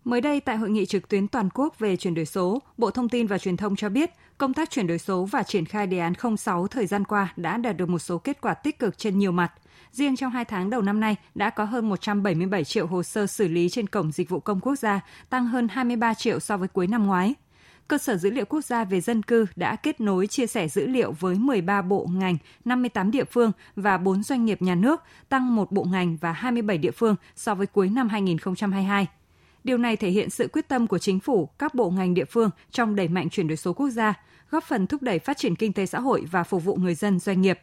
Mới 0.04 0.20
đây 0.20 0.40
tại 0.40 0.56
hội 0.56 0.70
nghị 0.70 0.86
trực 0.86 1.08
tuyến 1.08 1.28
toàn 1.28 1.48
quốc 1.54 1.78
về 1.78 1.96
chuyển 1.96 2.14
đổi 2.14 2.26
số, 2.26 2.62
Bộ 2.76 2.90
Thông 2.90 3.08
tin 3.08 3.26
và 3.26 3.38
Truyền 3.38 3.56
thông 3.56 3.76
cho 3.76 3.88
biết, 3.88 4.10
công 4.38 4.54
tác 4.54 4.70
chuyển 4.70 4.86
đổi 4.86 4.98
số 4.98 5.24
và 5.24 5.42
triển 5.42 5.64
khai 5.64 5.86
đề 5.86 5.98
án 5.98 6.12
06 6.38 6.66
thời 6.66 6.86
gian 6.86 7.04
qua 7.04 7.32
đã 7.36 7.56
đạt 7.56 7.76
được 7.76 7.88
một 7.88 7.98
số 7.98 8.18
kết 8.18 8.40
quả 8.40 8.54
tích 8.54 8.78
cực 8.78 8.98
trên 8.98 9.18
nhiều 9.18 9.32
mặt. 9.32 9.52
Riêng 9.94 10.16
trong 10.16 10.32
2 10.32 10.44
tháng 10.44 10.70
đầu 10.70 10.82
năm 10.82 11.00
nay 11.00 11.16
đã 11.34 11.50
có 11.50 11.64
hơn 11.64 11.88
177 11.88 12.64
triệu 12.64 12.86
hồ 12.86 13.02
sơ 13.02 13.26
xử 13.26 13.48
lý 13.48 13.68
trên 13.68 13.86
cổng 13.86 14.12
dịch 14.12 14.28
vụ 14.28 14.40
công 14.40 14.60
quốc 14.60 14.76
gia, 14.76 15.00
tăng 15.30 15.46
hơn 15.46 15.68
23 15.68 16.14
triệu 16.14 16.40
so 16.40 16.56
với 16.56 16.68
cuối 16.68 16.86
năm 16.86 17.06
ngoái 17.06 17.34
cơ 17.88 17.98
sở 17.98 18.16
dữ 18.16 18.30
liệu 18.30 18.44
quốc 18.44 18.64
gia 18.64 18.84
về 18.84 19.00
dân 19.00 19.22
cư 19.22 19.46
đã 19.56 19.76
kết 19.76 20.00
nối 20.00 20.26
chia 20.26 20.46
sẻ 20.46 20.68
dữ 20.68 20.86
liệu 20.86 21.12
với 21.12 21.34
13 21.34 21.82
bộ 21.82 22.08
ngành, 22.12 22.36
58 22.64 23.10
địa 23.10 23.24
phương 23.24 23.52
và 23.76 23.98
4 23.98 24.22
doanh 24.22 24.44
nghiệp 24.44 24.62
nhà 24.62 24.74
nước, 24.74 25.02
tăng 25.28 25.56
một 25.56 25.72
bộ 25.72 25.84
ngành 25.84 26.16
và 26.20 26.32
27 26.32 26.78
địa 26.78 26.90
phương 26.90 27.16
so 27.36 27.54
với 27.54 27.66
cuối 27.66 27.88
năm 27.88 28.08
2022. 28.08 29.06
Điều 29.64 29.78
này 29.78 29.96
thể 29.96 30.10
hiện 30.10 30.30
sự 30.30 30.48
quyết 30.52 30.68
tâm 30.68 30.86
của 30.86 30.98
chính 30.98 31.20
phủ, 31.20 31.48
các 31.58 31.74
bộ 31.74 31.90
ngành 31.90 32.14
địa 32.14 32.24
phương 32.24 32.50
trong 32.70 32.96
đẩy 32.96 33.08
mạnh 33.08 33.30
chuyển 33.30 33.48
đổi 33.48 33.56
số 33.56 33.72
quốc 33.72 33.88
gia, 33.88 34.14
góp 34.50 34.64
phần 34.64 34.86
thúc 34.86 35.02
đẩy 35.02 35.18
phát 35.18 35.36
triển 35.36 35.56
kinh 35.56 35.72
tế 35.72 35.86
xã 35.86 36.00
hội 36.00 36.24
và 36.30 36.42
phục 36.42 36.64
vụ 36.64 36.76
người 36.76 36.94
dân 36.94 37.18
doanh 37.18 37.40
nghiệp. 37.40 37.60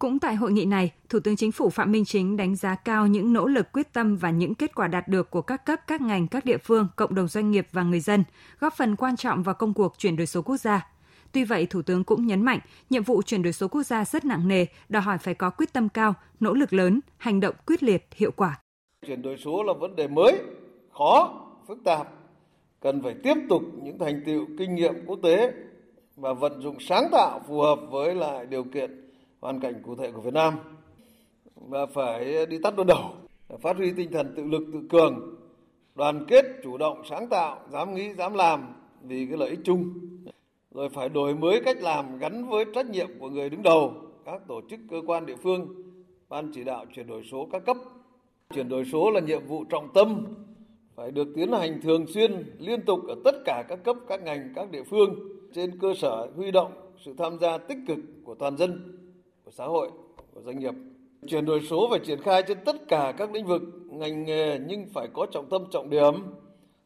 Cũng 0.00 0.18
tại 0.18 0.34
hội 0.34 0.52
nghị 0.52 0.64
này, 0.64 0.92
Thủ 1.08 1.18
tướng 1.20 1.36
Chính 1.36 1.52
phủ 1.52 1.70
Phạm 1.70 1.92
Minh 1.92 2.04
Chính 2.04 2.36
đánh 2.36 2.56
giá 2.56 2.74
cao 2.74 3.06
những 3.06 3.32
nỗ 3.32 3.46
lực 3.46 3.72
quyết 3.72 3.92
tâm 3.92 4.16
và 4.16 4.30
những 4.30 4.54
kết 4.54 4.74
quả 4.74 4.88
đạt 4.88 5.08
được 5.08 5.30
của 5.30 5.42
các 5.42 5.66
cấp, 5.66 5.80
các 5.86 6.00
ngành, 6.00 6.28
các 6.28 6.44
địa 6.44 6.56
phương, 6.58 6.88
cộng 6.96 7.14
đồng 7.14 7.28
doanh 7.28 7.50
nghiệp 7.50 7.66
và 7.72 7.82
người 7.82 8.00
dân, 8.00 8.24
góp 8.60 8.74
phần 8.76 8.96
quan 8.96 9.16
trọng 9.16 9.42
vào 9.42 9.54
công 9.54 9.74
cuộc 9.74 9.98
chuyển 9.98 10.16
đổi 10.16 10.26
số 10.26 10.42
quốc 10.42 10.56
gia. 10.56 10.86
Tuy 11.32 11.44
vậy, 11.44 11.66
Thủ 11.66 11.82
tướng 11.82 12.04
cũng 12.04 12.26
nhấn 12.26 12.42
mạnh, 12.42 12.58
nhiệm 12.90 13.02
vụ 13.02 13.22
chuyển 13.22 13.42
đổi 13.42 13.52
số 13.52 13.68
quốc 13.68 13.82
gia 13.82 14.04
rất 14.04 14.24
nặng 14.24 14.48
nề, 14.48 14.66
đòi 14.88 15.02
hỏi 15.02 15.18
phải 15.18 15.34
có 15.34 15.50
quyết 15.50 15.72
tâm 15.72 15.88
cao, 15.88 16.14
nỗ 16.40 16.54
lực 16.54 16.72
lớn, 16.72 17.00
hành 17.16 17.40
động 17.40 17.54
quyết 17.66 17.82
liệt, 17.82 18.06
hiệu 18.16 18.30
quả. 18.36 18.60
Chuyển 19.06 19.22
đổi 19.22 19.36
số 19.36 19.62
là 19.62 19.72
vấn 19.72 19.96
đề 19.96 20.08
mới, 20.08 20.38
khó, 20.92 21.40
phức 21.68 21.78
tạp, 21.84 22.08
cần 22.80 23.02
phải 23.02 23.14
tiếp 23.22 23.34
tục 23.48 23.62
những 23.82 23.98
thành 23.98 24.22
tiệu 24.26 24.46
kinh 24.58 24.74
nghiệm 24.74 24.94
quốc 25.06 25.18
tế 25.22 25.52
và 26.16 26.32
vận 26.32 26.62
dụng 26.62 26.76
sáng 26.80 27.08
tạo 27.12 27.40
phù 27.48 27.60
hợp 27.60 27.78
với 27.90 28.14
lại 28.14 28.46
điều 28.46 28.64
kiện 28.64 29.09
hoàn 29.40 29.60
cảnh 29.60 29.82
cụ 29.82 29.96
thể 29.96 30.12
của 30.12 30.20
Việt 30.20 30.34
Nam 30.34 30.54
và 31.54 31.86
phải 31.86 32.46
đi 32.46 32.58
tắt 32.62 32.76
đôn 32.76 32.86
đầu, 32.86 33.10
phát 33.60 33.76
huy 33.76 33.92
tinh 33.92 34.10
thần 34.12 34.32
tự 34.36 34.44
lực 34.44 34.62
tự 34.72 34.80
cường, 34.90 35.34
đoàn 35.94 36.24
kết, 36.28 36.44
chủ 36.62 36.78
động, 36.78 37.02
sáng 37.08 37.28
tạo, 37.28 37.60
dám 37.68 37.94
nghĩ, 37.94 38.12
dám 38.14 38.34
làm 38.34 38.74
vì 39.02 39.26
cái 39.26 39.36
lợi 39.36 39.50
ích 39.50 39.60
chung. 39.64 39.92
Rồi 40.70 40.88
phải 40.88 41.08
đổi 41.08 41.34
mới 41.34 41.60
cách 41.64 41.76
làm 41.80 42.18
gắn 42.18 42.48
với 42.48 42.64
trách 42.74 42.90
nhiệm 42.90 43.08
của 43.18 43.30
người 43.30 43.50
đứng 43.50 43.62
đầu, 43.62 43.94
các 44.24 44.42
tổ 44.48 44.60
chức 44.70 44.80
cơ 44.90 44.96
quan 45.06 45.26
địa 45.26 45.36
phương, 45.36 45.68
ban 46.28 46.52
chỉ 46.54 46.64
đạo 46.64 46.84
chuyển 46.94 47.06
đổi 47.06 47.22
số 47.30 47.48
các 47.52 47.64
cấp. 47.66 47.76
Chuyển 48.54 48.68
đổi 48.68 48.84
số 48.84 49.10
là 49.10 49.20
nhiệm 49.20 49.46
vụ 49.46 49.64
trọng 49.64 49.88
tâm, 49.94 50.26
phải 50.94 51.10
được 51.10 51.28
tiến 51.36 51.52
hành 51.52 51.80
thường 51.82 52.06
xuyên, 52.06 52.56
liên 52.58 52.82
tục 52.82 53.00
ở 53.08 53.14
tất 53.24 53.34
cả 53.44 53.64
các 53.68 53.84
cấp, 53.84 53.96
các 54.08 54.22
ngành, 54.22 54.52
các 54.54 54.70
địa 54.70 54.82
phương 54.82 55.14
trên 55.54 55.78
cơ 55.78 55.94
sở 55.96 56.28
huy 56.36 56.50
động 56.50 56.72
sự 57.04 57.14
tham 57.18 57.38
gia 57.38 57.58
tích 57.58 57.78
cực 57.86 57.98
của 58.24 58.34
toàn 58.34 58.56
dân 58.56 58.99
của 59.50 59.54
xã 59.54 59.66
hội, 59.66 59.90
của 60.34 60.40
doanh 60.42 60.58
nghiệp. 60.58 60.74
Chuyển 61.26 61.44
đổi 61.44 61.60
số 61.60 61.86
phải 61.90 61.98
triển 61.98 62.20
khai 62.22 62.42
trên 62.42 62.58
tất 62.64 62.76
cả 62.88 63.14
các 63.16 63.32
lĩnh 63.32 63.46
vực, 63.46 63.62
ngành 63.86 64.24
nghề 64.24 64.58
nhưng 64.66 64.86
phải 64.94 65.08
có 65.12 65.26
trọng 65.26 65.48
tâm 65.50 65.64
trọng 65.70 65.90
điểm, 65.90 66.14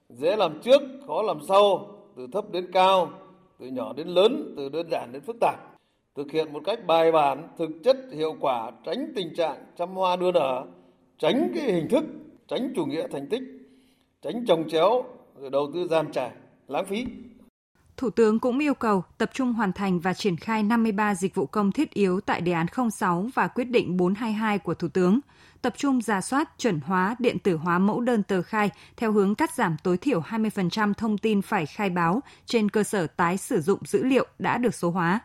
dễ 0.09 0.37
làm 0.37 0.61
trước, 0.63 0.83
khó 1.07 1.23
làm 1.23 1.39
sau, 1.49 1.97
từ 2.17 2.27
thấp 2.33 2.51
đến 2.51 2.73
cao, 2.73 3.11
từ 3.59 3.67
nhỏ 3.67 3.93
đến 3.93 4.09
lớn, 4.09 4.55
từ 4.57 4.69
đơn 4.69 4.87
giản 4.91 5.13
đến 5.13 5.23
phức 5.23 5.37
tạp. 5.41 5.77
Thực 6.15 6.31
hiện 6.33 6.53
một 6.53 6.61
cách 6.65 6.87
bài 6.87 7.13
bản, 7.13 7.49
thực 7.59 7.71
chất, 7.85 7.97
hiệu 8.13 8.37
quả, 8.41 8.71
tránh 8.85 9.13
tình 9.17 9.35
trạng 9.35 9.65
chăm 9.77 9.89
hoa 9.89 10.17
đua 10.17 10.33
nở, 10.33 10.65
tránh 11.19 11.53
cái 11.55 11.73
hình 11.73 11.89
thức, 11.89 12.05
tránh 12.49 12.73
chủ 12.77 12.85
nghĩa 12.85 13.07
thành 13.09 13.29
tích, 13.29 13.43
tránh 14.23 14.45
trồng 14.47 14.69
chéo, 14.69 15.05
rồi 15.41 15.51
đầu 15.51 15.71
tư 15.75 15.87
gian 15.89 16.13
trải, 16.13 16.31
lãng 16.69 16.85
phí. 16.85 17.07
Thủ 17.97 18.11
tướng 18.11 18.41
cũng 18.41 18.59
yêu 18.59 18.75
cầu 18.75 19.05
tập 19.19 19.31
trung 19.35 19.53
hoàn 19.53 19.73
thành 19.73 20.01
và 20.01 20.15
triển 20.15 20.37
khai 20.37 20.63
53 20.63 21.15
dịch 21.15 21.35
vụ 21.35 21.47
công 21.47 21.73
thiết 21.73 21.91
yếu 21.95 22.21
tại 22.21 22.41
đề 22.41 22.53
án 22.53 22.67
06 22.91 23.29
và 23.35 23.49
quyết 23.49 23.65
định 23.65 23.97
422 23.97 24.59
của 24.59 24.75
Thủ 24.75 24.89
tướng, 24.89 25.21
tập 25.63 25.75
trung 25.77 26.03
ra 26.03 26.21
soát, 26.21 26.59
chuẩn 26.59 26.81
hóa, 26.81 27.17
điện 27.19 27.39
tử 27.39 27.57
hóa 27.57 27.79
mẫu 27.79 28.01
đơn 28.01 28.23
tờ 28.23 28.43
khai 28.43 28.71
theo 28.97 29.13
hướng 29.13 29.35
cắt 29.35 29.55
giảm 29.55 29.77
tối 29.83 29.97
thiểu 29.97 30.21
20% 30.21 30.95
thông 30.95 31.19
tin 31.19 31.43
phải 31.43 31.67
khai 31.67 31.91
báo 31.91 32.21
trên 32.47 32.69
cơ 32.69 32.83
sở 32.83 33.07
tái 33.07 33.37
sử 33.37 33.61
dụng 33.61 33.79
dữ 33.85 34.03
liệu 34.03 34.27
đã 34.39 34.59
được 34.59 34.75
số 34.75 34.91
hóa. 34.91 35.21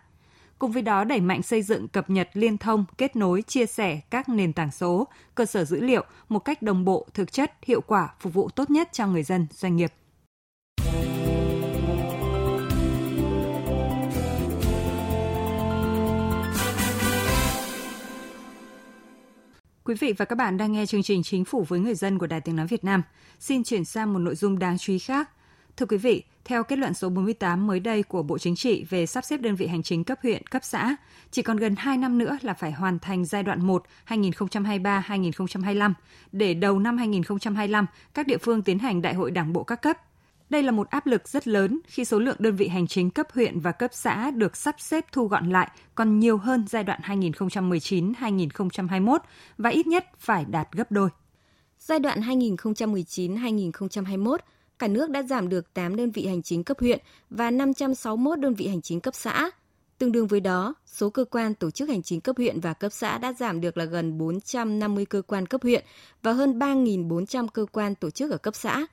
Cùng 0.60 0.71
với 0.71 0.81
đó 0.81 1.04
đẩy 1.04 1.21
mạnh 1.21 1.42
xây 1.42 1.62
dựng 1.62 1.88
cập 1.88 2.10
nhật 2.10 2.30
liên 2.33 2.57
thông, 2.57 2.86
kết 2.98 3.16
nối, 3.16 3.42
chia 3.42 3.66
sẻ 3.66 4.00
các 4.10 4.30
nền 4.30 4.54
tảng 4.54 4.71
số, 4.71 5.07
cơ 5.36 5.45
sở 5.45 5.66
dữ 5.66 5.81
liệu 5.81 6.04
một 6.30 6.39
cách 6.39 6.62
đồng 6.62 6.86
bộ, 6.86 7.07
thực 7.13 7.31
chất, 7.31 7.54
hiệu 7.66 7.81
quả, 7.81 8.10
phục 8.19 8.33
vụ 8.33 8.50
tốt 8.50 8.69
nhất 8.69 8.89
cho 8.92 9.07
người 9.07 9.24
dân, 9.24 9.48
doanh 9.51 9.75
nghiệp. 9.75 9.94
Quý 19.89 19.95
vị 19.95 20.13
và 20.18 20.25
các 20.25 20.36
bạn 20.36 20.57
đang 20.57 20.71
nghe 20.71 20.86
chương 20.86 21.03
trình 21.03 21.24
Chính 21.24 21.45
phủ 21.45 21.63
với 21.63 21.80
người 21.80 21.95
dân 21.95 22.19
của 22.19 22.27
Đài 22.27 22.41
Tiếng 22.41 22.56
Nói 22.56 22.68
Việt 22.68 22.83
Nam. 22.83 23.03
Xin 23.39 23.63
chuyển 23.63 23.86
sang 23.86 24.13
một 24.13 24.19
nội 24.19 24.36
dung 24.36 24.59
đáng 24.59 24.77
chú 24.77 24.94
ý 24.94 25.00
khác. 25.00 25.30
Thưa 25.77 25.86
quý 25.86 25.97
vị, 25.97 26.24
theo 26.45 26.63
kết 26.63 26.80
luận 26.80 26.94
số 26.94 27.09
48 27.09 27.68
mới 27.68 27.80
đây 27.80 28.03
của 28.03 28.24
Bộ 28.24 28.38
Chính 28.38 28.56
trị 28.56 28.86
về 28.89 29.06
sắp 29.06 29.25
xếp 29.25 29.38
đơn 29.41 29.56
vị 29.56 29.68
hành 29.68 29.83
chính 29.83 30.03
cấp 30.03 30.19
huyện, 30.24 30.47
cấp 30.47 30.62
xã, 30.65 30.95
chỉ 31.31 31.41
còn 31.41 31.57
gần 31.57 31.75
2 31.77 31.97
năm 31.97 32.18
nữa 32.18 32.37
là 32.42 32.54
phải 32.54 32.71
hoàn 32.71 32.99
thành 32.99 33.25
giai 33.25 33.44
đoạn 33.44 33.68
1 33.68 33.83
2023-2025 34.07 35.94
để 36.31 36.54
đầu 36.54 36.80
năm 36.80 36.97
2025 36.97 37.85
các 38.14 38.28
địa 38.28 38.37
phương 38.37 38.61
tiến 38.61 38.80
hành 38.80 39.02
đại 39.02 39.14
hội 39.14 39.31
đảng 39.31 39.54
bộ 39.54 39.64
các 39.64 39.81
cấp 39.81 39.97
đây 40.49 40.63
là 40.63 40.71
một 40.71 40.89
áp 40.89 41.07
lực 41.07 41.27
rất 41.27 41.47
lớn 41.47 41.79
khi 41.87 42.06
số 42.06 42.19
lượng 42.19 42.35
đơn 42.39 42.56
vị 42.56 42.68
hành 42.68 42.87
chính 42.87 43.09
cấp 43.09 43.27
huyện 43.33 43.59
và 43.59 43.71
cấp 43.71 43.91
xã 43.94 44.31
được 44.31 44.57
sắp 44.57 44.75
xếp 44.79 45.06
thu 45.11 45.27
gọn 45.27 45.49
lại 45.49 45.69
còn 45.95 46.19
nhiều 46.19 46.37
hơn 46.37 46.65
giai 46.69 46.83
đoạn 46.83 46.99
2019-2021 47.03 49.18
và 49.57 49.69
ít 49.69 49.87
nhất 49.87 50.06
phải 50.19 50.45
đạt 50.45 50.68
gấp 50.71 50.91
đôi. 50.91 51.09
Giai 51.79 51.99
đoạn 51.99 52.21
2019-2021, 52.21 54.37
cả 54.79 54.87
nước 54.87 55.09
đã 55.09 55.23
giảm 55.23 55.49
được 55.49 55.73
8 55.73 55.95
đơn 55.95 56.11
vị 56.11 56.27
hành 56.27 56.41
chính 56.41 56.63
cấp 56.63 56.79
huyện 56.79 56.99
và 57.29 57.51
561 57.51 58.39
đơn 58.39 58.53
vị 58.53 58.68
hành 58.68 58.81
chính 58.81 59.01
cấp 59.01 59.15
xã. 59.15 59.49
Tương 59.97 60.11
đương 60.11 60.27
với 60.27 60.39
đó, 60.39 60.75
số 60.85 61.09
cơ 61.09 61.25
quan 61.25 61.53
tổ 61.53 61.71
chức 61.71 61.89
hành 61.89 62.03
chính 62.03 62.21
cấp 62.21 62.37
huyện 62.37 62.59
và 62.59 62.73
cấp 62.73 62.94
xã 62.94 63.18
đã 63.18 63.33
giảm 63.33 63.61
được 63.61 63.77
là 63.77 63.85
gần 63.85 64.18
450 64.18 65.06
cơ 65.06 65.21
quan 65.21 65.45
cấp 65.45 65.63
huyện 65.63 65.85
và 66.23 66.33
hơn 66.33 66.59
3.400 66.59 67.47
cơ 67.47 67.65
quan 67.71 67.95
tổ 67.95 68.09
chức 68.09 68.31
ở 68.31 68.37
cấp 68.37 68.56
xã. 68.56 68.85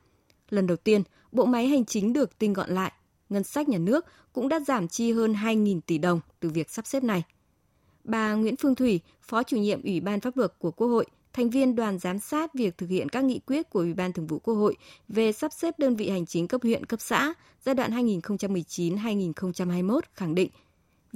Lần 0.50 0.67
đầu 0.67 0.76
tiên, 0.76 1.03
bộ 1.33 1.45
máy 1.45 1.67
hành 1.67 1.85
chính 1.85 2.12
được 2.12 2.38
tinh 2.38 2.53
gọn 2.53 2.71
lại, 2.71 2.93
ngân 3.29 3.45
sách 3.45 3.69
nhà 3.69 3.79
nước 3.79 4.05
cũng 4.33 4.49
đã 4.49 4.61
giảm 4.61 4.88
chi 4.88 5.12
hơn 5.12 5.33
2.000 5.33 5.81
tỷ 5.81 5.99
đồng 5.99 6.21
từ 6.41 6.49
việc 6.49 6.71
sắp 6.71 6.87
xếp 6.87 7.05
này. 7.05 7.23
Bà 8.05 8.35
Nguyễn 8.35 8.57
Phương 8.57 8.75
Thủy, 8.75 9.00
Phó 9.23 9.43
chủ 9.43 9.57
nhiệm 9.57 9.83
Ủy 9.83 10.00
ban 10.00 10.21
Pháp 10.21 10.37
luật 10.37 10.53
của 10.59 10.71
Quốc 10.71 10.87
hội, 10.88 11.07
thành 11.33 11.50
viên 11.50 11.76
đoàn 11.76 11.99
giám 11.99 12.19
sát 12.19 12.55
việc 12.55 12.79
thực 12.79 12.91
hiện 12.91 13.09
các 13.09 13.25
nghị 13.25 13.38
quyết 13.38 13.71
của 13.71 13.81
Ủy 13.81 13.95
ban 13.95 14.12
Thường 14.12 14.26
vụ 14.26 14.38
Quốc 14.38 14.55
hội 14.55 14.76
về 15.09 15.33
sắp 15.33 15.53
xếp 15.53 15.79
đơn 15.79 15.97
vị 15.97 16.11
hành 16.11 16.26
chính 16.26 16.49
cấp 16.49 16.62
huyện 16.62 16.87
cấp 16.87 17.00
xã 17.00 17.35
giai 17.65 17.75
đoạn 17.75 18.07
2019-2021 18.07 20.00
khẳng 20.15 20.35
định 20.35 20.50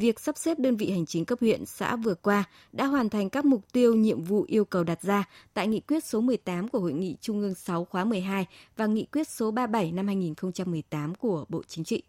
việc 0.00 0.20
sắp 0.20 0.36
xếp 0.38 0.58
đơn 0.58 0.76
vị 0.76 0.90
hành 0.90 1.06
chính 1.06 1.24
cấp 1.24 1.38
huyện, 1.40 1.66
xã 1.66 1.96
vừa 1.96 2.14
qua 2.14 2.44
đã 2.72 2.86
hoàn 2.86 3.08
thành 3.08 3.30
các 3.30 3.44
mục 3.44 3.60
tiêu, 3.72 3.94
nhiệm 3.94 4.22
vụ 4.22 4.44
yêu 4.48 4.64
cầu 4.64 4.84
đặt 4.84 5.02
ra 5.02 5.24
tại 5.54 5.68
nghị 5.68 5.80
quyết 5.80 6.04
số 6.04 6.20
18 6.20 6.68
của 6.68 6.78
Hội 6.78 6.92
nghị 6.92 7.16
Trung 7.20 7.40
ương 7.40 7.54
6 7.54 7.84
khóa 7.84 8.04
12 8.04 8.46
và 8.76 8.86
nghị 8.86 9.06
quyết 9.12 9.28
số 9.28 9.50
37 9.50 9.92
năm 9.92 10.06
2018 10.06 11.14
của 11.14 11.44
Bộ 11.48 11.62
Chính 11.66 11.84
trị. 11.84 12.02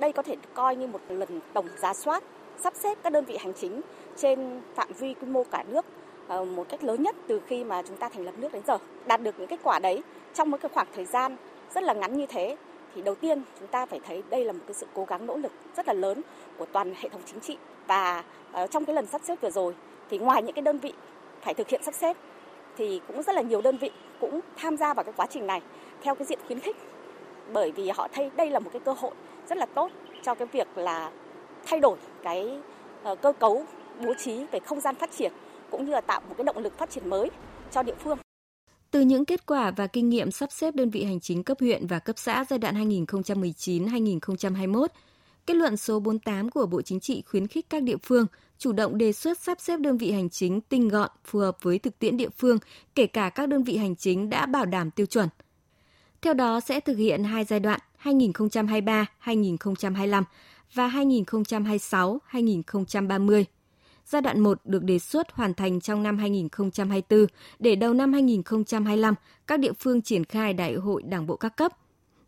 Đây 0.00 0.12
có 0.12 0.22
thể 0.22 0.36
coi 0.54 0.76
như 0.76 0.86
một 0.86 1.00
lần 1.08 1.40
tổng 1.54 1.68
giá 1.82 1.94
soát, 1.94 2.24
sắp 2.62 2.74
xếp 2.82 2.98
các 3.02 3.12
đơn 3.12 3.24
vị 3.24 3.36
hành 3.40 3.52
chính 3.60 3.80
trên 4.16 4.60
phạm 4.74 4.88
vi 4.98 5.14
quy 5.14 5.26
mô 5.26 5.44
cả 5.44 5.64
nước 5.68 5.84
ờ, 6.28 6.44
một 6.44 6.66
cách 6.68 6.84
lớn 6.84 7.02
nhất 7.02 7.16
từ 7.28 7.40
khi 7.46 7.64
mà 7.64 7.82
chúng 7.88 7.96
ta 7.96 8.08
thành 8.08 8.24
lập 8.24 8.34
nước 8.38 8.52
đến 8.52 8.62
giờ. 8.66 8.78
Đạt 9.06 9.22
được 9.22 9.34
những 9.38 9.48
kết 9.48 9.60
quả 9.62 9.78
đấy 9.78 10.02
trong 10.34 10.50
một 10.50 10.58
cái 10.60 10.70
khoảng 10.74 10.88
thời 10.94 11.04
gian 11.04 11.36
rất 11.74 11.84
là 11.84 11.94
ngắn 11.94 12.16
như 12.16 12.26
thế 12.26 12.56
thì 12.94 13.02
đầu 13.02 13.14
tiên 13.14 13.42
chúng 13.58 13.68
ta 13.68 13.86
phải 13.86 14.00
thấy 14.06 14.22
đây 14.30 14.44
là 14.44 14.52
một 14.52 14.62
cái 14.66 14.74
sự 14.74 14.86
cố 14.94 15.04
gắng 15.04 15.26
nỗ 15.26 15.36
lực 15.36 15.52
rất 15.76 15.86
là 15.86 15.92
lớn 15.92 16.22
của 16.58 16.66
toàn 16.72 16.94
hệ 16.96 17.08
thống 17.08 17.22
chính 17.26 17.40
trị 17.40 17.56
và 17.86 18.24
ờ, 18.52 18.66
trong 18.66 18.84
cái 18.84 18.94
lần 18.94 19.06
sắp 19.06 19.20
xếp 19.24 19.40
vừa 19.40 19.50
rồi, 19.50 19.74
thì 20.10 20.18
ngoài 20.18 20.42
những 20.42 20.54
cái 20.54 20.62
đơn 20.62 20.78
vị 20.78 20.92
phải 21.40 21.54
thực 21.54 21.68
hiện 21.68 21.82
sắp 21.82 21.94
xếp, 21.94 22.16
thì 22.76 23.00
cũng 23.08 23.22
rất 23.22 23.34
là 23.34 23.42
nhiều 23.42 23.60
đơn 23.60 23.76
vị 23.76 23.90
cũng 24.20 24.40
tham 24.56 24.76
gia 24.76 24.94
vào 24.94 25.04
cái 25.04 25.14
quá 25.16 25.26
trình 25.30 25.46
này 25.46 25.62
theo 26.02 26.14
cái 26.14 26.26
diện 26.26 26.38
khuyến 26.46 26.60
khích 26.60 26.76
bởi 27.52 27.72
vì 27.72 27.90
họ 27.90 28.08
thấy 28.12 28.30
đây 28.36 28.50
là 28.50 28.58
một 28.58 28.70
cái 28.72 28.80
cơ 28.84 28.92
hội 28.92 29.12
rất 29.48 29.58
là 29.58 29.66
tốt 29.66 29.90
cho 30.22 30.34
cái 30.34 30.48
việc 30.52 30.68
là 30.78 31.10
thay 31.66 31.80
đổi 31.80 31.96
cái 32.22 32.58
ờ, 33.02 33.14
cơ 33.14 33.32
cấu 33.32 33.64
bố 34.04 34.14
trí 34.14 34.44
về 34.50 34.58
không 34.60 34.80
gian 34.80 34.94
phát 34.94 35.10
triển, 35.12 35.32
cũng 35.70 35.84
như 35.84 35.92
là 35.92 36.00
tạo 36.00 36.20
một 36.28 36.34
cái 36.38 36.44
động 36.44 36.58
lực 36.58 36.78
phát 36.78 36.90
triển 36.90 37.10
mới 37.10 37.30
cho 37.70 37.82
địa 37.82 37.94
phương. 37.98 38.18
Từ 38.90 39.00
những 39.00 39.24
kết 39.24 39.46
quả 39.46 39.70
và 39.70 39.86
kinh 39.86 40.08
nghiệm 40.08 40.30
sắp 40.30 40.52
xếp 40.52 40.74
đơn 40.74 40.90
vị 40.90 41.04
hành 41.04 41.20
chính 41.20 41.42
cấp 41.42 41.56
huyện 41.60 41.86
và 41.86 41.98
cấp 41.98 42.18
xã 42.18 42.44
giai 42.50 42.58
đoạn 42.58 42.88
2019-2021, 42.88 44.86
kết 45.46 45.54
luận 45.54 45.76
số 45.76 46.00
48 46.00 46.50
của 46.50 46.66
Bộ 46.66 46.82
Chính 46.82 47.00
trị 47.00 47.22
khuyến 47.26 47.46
khích 47.46 47.70
các 47.70 47.82
địa 47.82 47.96
phương 48.02 48.26
chủ 48.58 48.72
động 48.72 48.98
đề 48.98 49.12
xuất 49.12 49.38
sắp 49.38 49.60
xếp 49.60 49.80
đơn 49.80 49.98
vị 49.98 50.12
hành 50.12 50.30
chính 50.30 50.60
tinh 50.60 50.88
gọn, 50.88 51.10
phù 51.24 51.38
hợp 51.38 51.56
với 51.62 51.78
thực 51.78 51.98
tiễn 51.98 52.16
địa 52.16 52.28
phương, 52.38 52.58
kể 52.94 53.06
cả 53.06 53.30
các 53.30 53.48
đơn 53.48 53.64
vị 53.64 53.76
hành 53.76 53.96
chính 53.96 54.30
đã 54.30 54.46
bảo 54.46 54.66
đảm 54.66 54.90
tiêu 54.90 55.06
chuẩn. 55.06 55.28
Theo 56.22 56.34
đó 56.34 56.60
sẽ 56.60 56.80
thực 56.80 56.96
hiện 56.96 57.24
hai 57.24 57.44
giai 57.44 57.60
đoạn 57.60 57.80
2023-2025 58.02 60.22
và 60.74 60.88
2026-2030. 60.88 63.44
Giai 64.08 64.22
đoạn 64.22 64.40
1 64.40 64.60
được 64.64 64.84
đề 64.84 64.98
xuất 64.98 65.32
hoàn 65.32 65.54
thành 65.54 65.80
trong 65.80 66.02
năm 66.02 66.18
2024 66.18 67.26
để 67.58 67.76
đầu 67.76 67.94
năm 67.94 68.12
2025 68.12 69.14
các 69.46 69.60
địa 69.60 69.72
phương 69.72 70.02
triển 70.02 70.24
khai 70.24 70.54
đại 70.54 70.74
hội 70.74 71.02
đảng 71.02 71.26
bộ 71.26 71.36
các 71.36 71.56
cấp. 71.56 71.72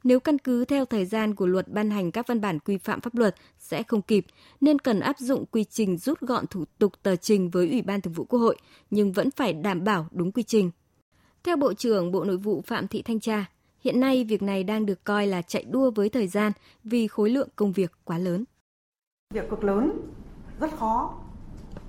Nếu 0.04 0.20
căn 0.20 0.38
cứ 0.38 0.64
theo 0.64 0.84
thời 0.84 1.04
gian 1.04 1.34
của 1.34 1.46
luật 1.46 1.68
ban 1.68 1.90
hành 1.90 2.10
các 2.10 2.26
văn 2.26 2.40
bản 2.40 2.58
quy 2.58 2.78
phạm 2.78 3.00
pháp 3.00 3.14
luật 3.14 3.34
sẽ 3.58 3.82
không 3.82 4.02
kịp, 4.02 4.26
nên 4.60 4.78
cần 4.78 5.00
áp 5.00 5.18
dụng 5.18 5.46
quy 5.46 5.64
trình 5.64 5.96
rút 5.96 6.20
gọn 6.20 6.46
thủ 6.46 6.64
tục 6.78 6.92
tờ 7.02 7.16
trình 7.16 7.50
với 7.50 7.68
Ủy 7.68 7.82
ban 7.82 8.00
Thường 8.00 8.14
vụ 8.14 8.24
Quốc 8.24 8.40
hội, 8.40 8.56
nhưng 8.90 9.12
vẫn 9.12 9.30
phải 9.30 9.52
đảm 9.52 9.84
bảo 9.84 10.06
đúng 10.10 10.32
quy 10.32 10.42
trình. 10.42 10.70
Theo 11.44 11.56
Bộ 11.56 11.74
trưởng 11.74 12.12
Bộ 12.12 12.24
Nội 12.24 12.36
vụ 12.36 12.62
Phạm 12.66 12.88
Thị 12.88 13.02
Thanh 13.02 13.20
Tra, 13.20 13.44
hiện 13.84 14.00
nay 14.00 14.24
việc 14.24 14.42
này 14.42 14.64
đang 14.64 14.86
được 14.86 15.04
coi 15.04 15.26
là 15.26 15.42
chạy 15.42 15.64
đua 15.64 15.90
với 15.90 16.08
thời 16.08 16.26
gian 16.26 16.52
vì 16.84 17.08
khối 17.08 17.30
lượng 17.30 17.48
công 17.56 17.72
việc 17.72 17.92
quá 18.04 18.18
lớn. 18.18 18.44
Việc 19.34 19.50
cực 19.50 19.64
lớn, 19.64 19.92
rất 20.60 20.70
khó 20.76 21.20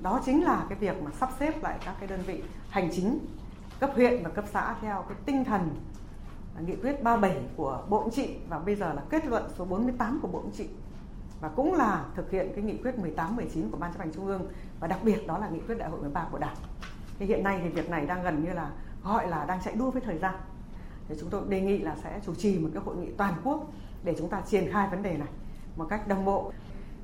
đó 0.01 0.21
chính 0.25 0.43
là 0.43 0.65
cái 0.69 0.77
việc 0.77 1.03
mà 1.03 1.11
sắp 1.19 1.29
xếp 1.39 1.63
lại 1.63 1.77
các 1.85 1.95
cái 1.99 2.07
đơn 2.07 2.21
vị 2.25 2.43
hành 2.69 2.89
chính 2.91 3.19
cấp 3.79 3.91
huyện 3.95 4.23
và 4.23 4.29
cấp 4.29 4.45
xã 4.53 4.75
theo 4.81 5.05
cái 5.09 5.17
tinh 5.25 5.45
thần 5.45 5.75
nghị 6.59 6.75
quyết 6.75 7.03
37 7.03 7.43
của 7.55 7.83
Bộ 7.89 8.01
Chính 8.03 8.25
trị 8.25 8.35
và 8.49 8.59
bây 8.59 8.75
giờ 8.75 8.93
là 8.93 9.01
kết 9.09 9.25
luận 9.25 9.43
số 9.57 9.65
48 9.65 10.19
của 10.21 10.27
Bộ 10.27 10.41
Chính 10.43 10.51
trị 10.51 10.73
và 11.41 11.49
cũng 11.49 11.73
là 11.73 12.05
thực 12.15 12.31
hiện 12.31 12.51
cái 12.55 12.63
nghị 12.63 12.77
quyết 12.77 12.99
18 12.99 13.35
19 13.35 13.71
của 13.71 13.77
Ban 13.77 13.93
chấp 13.93 13.99
hành 13.99 14.13
Trung 14.13 14.27
ương 14.27 14.41
và 14.79 14.87
đặc 14.87 14.99
biệt 15.03 15.27
đó 15.27 15.37
là 15.37 15.49
nghị 15.49 15.59
quyết 15.59 15.77
đại 15.77 15.89
hội 15.89 16.01
13 16.01 16.27
của 16.31 16.37
Đảng. 16.37 16.55
Thì 17.19 17.25
hiện 17.25 17.43
nay 17.43 17.59
thì 17.63 17.69
việc 17.69 17.89
này 17.89 18.05
đang 18.05 18.23
gần 18.23 18.43
như 18.43 18.53
là 18.53 18.69
gọi 19.03 19.27
là 19.27 19.45
đang 19.45 19.59
chạy 19.61 19.75
đua 19.75 19.91
với 19.91 20.01
thời 20.01 20.17
gian. 20.17 20.35
Thì 21.07 21.15
chúng 21.19 21.29
tôi 21.29 21.41
đề 21.49 21.61
nghị 21.61 21.79
là 21.79 21.95
sẽ 22.03 22.19
chủ 22.25 22.35
trì 22.35 22.59
một 22.59 22.69
cái 22.73 22.83
hội 22.83 22.95
nghị 22.95 23.11
toàn 23.17 23.33
quốc 23.43 23.67
để 24.03 24.15
chúng 24.17 24.29
ta 24.29 24.41
triển 24.41 24.71
khai 24.71 24.87
vấn 24.87 25.03
đề 25.03 25.17
này 25.17 25.27
một 25.75 25.85
cách 25.89 26.07
đồng 26.07 26.25
bộ. 26.25 26.51